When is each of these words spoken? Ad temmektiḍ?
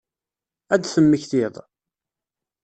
Ad 0.73 0.83
temmektiḍ? 0.85 1.55